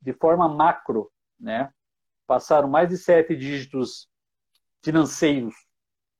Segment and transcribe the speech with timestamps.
[0.00, 1.72] de forma macro, né?
[2.26, 4.08] Passaram mais de sete dígitos
[4.82, 5.54] financeiros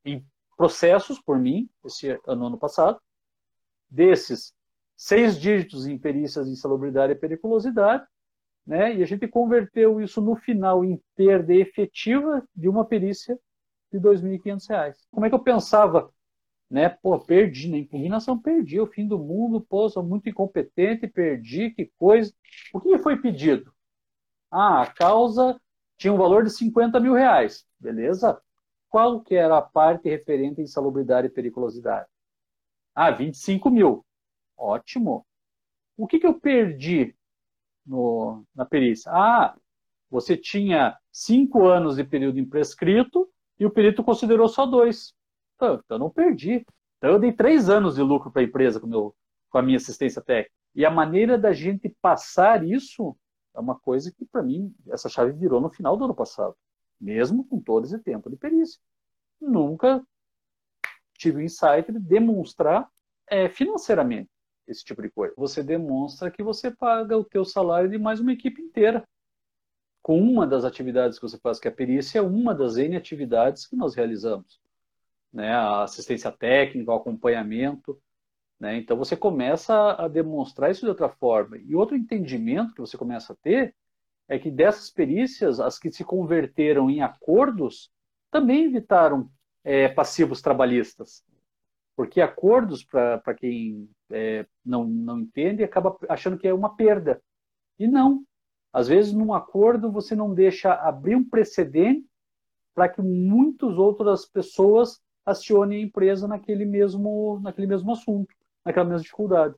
[0.05, 0.25] em
[0.57, 3.01] processos por mim, esse ano, ano passado.
[3.89, 4.53] Desses,
[4.97, 8.05] seis dígitos em perícias de insalubridade e periculosidade,
[8.67, 8.95] né?
[8.95, 13.39] E a gente converteu isso no final em perda efetiva de uma perícia
[13.91, 14.95] de R$ 2.500.
[15.11, 16.13] Como é que eu pensava
[16.71, 16.89] né?
[16.89, 21.91] Pô, perdi, na impugnação perdi, o fim do mundo, pô, sou muito incompetente, perdi, que
[21.99, 22.33] coisa.
[22.73, 23.73] O que foi pedido?
[24.51, 25.61] Ah, a causa
[25.97, 28.41] tinha um valor de 50 mil reais, beleza?
[28.89, 32.09] Qual que era a parte referente à insalubridade e periculosidade?
[32.95, 34.05] Ah, 25 mil.
[34.57, 35.27] Ótimo.
[35.97, 37.15] O que, que eu perdi
[37.87, 39.13] no, na perícia?
[39.13, 39.57] Ah,
[40.11, 45.15] você tinha cinco anos de período imprescrito e o perito considerou só dois.
[45.57, 46.65] Então, eu não perdi.
[46.99, 49.15] Então, eu dei três anos de lucro para a empresa com, meu,
[49.51, 50.60] com a minha assistência técnica.
[50.75, 53.17] E a maneira da gente passar isso
[53.55, 56.57] é uma coisa que, para mim, essa chave virou no final do ano passado.
[57.01, 58.81] Mesmo com todo esse tempo de perícia.
[59.41, 60.05] Nunca
[61.15, 62.89] tive o insight de demonstrar
[63.27, 64.31] é, financeiramente
[64.67, 65.35] esse tipo de coisa.
[65.37, 69.05] Você demonstra que você paga o teu salário de mais uma equipe inteira.
[70.03, 72.97] Com uma das atividades que você faz, que é a perícia é uma das N
[72.97, 74.61] atividades que nós realizamos
[75.33, 78.01] né, a assistência técnica, o acompanhamento.
[78.61, 78.77] Né?
[78.77, 81.57] Então você começa a demonstrar isso de outra forma.
[81.57, 83.75] E outro entendimento que você começa a ter
[84.29, 87.91] é que dessas perícias, as que se converteram em acordos
[88.31, 89.29] também evitaram
[89.65, 91.25] é, passivos trabalhistas.
[91.97, 97.21] Porque acordos, para quem é, não, não entende, acaba achando que é uma perda.
[97.79, 98.25] E não.
[98.73, 102.07] Às vezes, num acordo, você não deixa abrir um precedente
[102.75, 108.33] para que muitas outras pessoas acione a empresa naquele mesmo, naquele mesmo assunto,
[108.65, 109.55] naquela mesma dificuldade.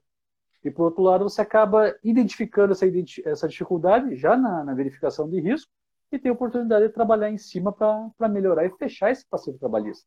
[0.64, 2.86] E, por outro lado, você acaba identificando essa,
[3.24, 5.70] essa dificuldade já na, na verificação de risco
[6.10, 10.06] e tem a oportunidade de trabalhar em cima para melhorar e fechar esse passivo trabalhista.